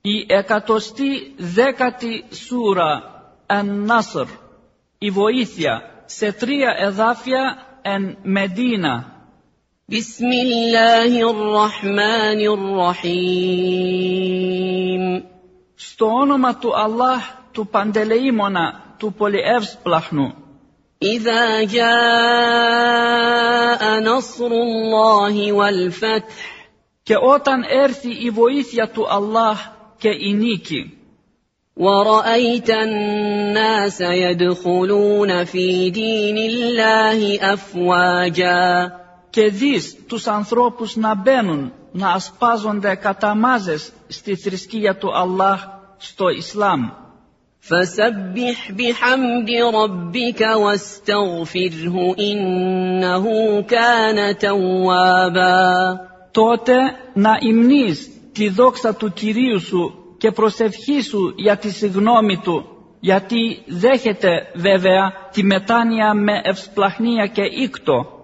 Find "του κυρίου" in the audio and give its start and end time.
58.95-59.59